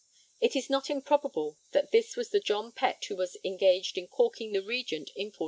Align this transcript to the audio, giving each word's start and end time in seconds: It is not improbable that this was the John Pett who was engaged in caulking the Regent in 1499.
It 0.39 0.55
is 0.55 0.67
not 0.67 0.89
improbable 0.89 1.59
that 1.73 1.91
this 1.91 2.15
was 2.17 2.29
the 2.31 2.39
John 2.39 2.71
Pett 2.71 3.05
who 3.05 3.15
was 3.15 3.37
engaged 3.43 3.99
in 3.99 4.07
caulking 4.07 4.51
the 4.51 4.63
Regent 4.63 5.11
in 5.15 5.27
1499. 5.27 5.33